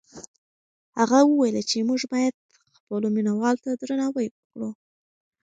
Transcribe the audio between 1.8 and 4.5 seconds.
موږ باید خپلو مینه والو ته درناوی